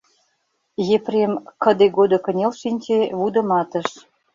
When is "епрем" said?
0.95-1.33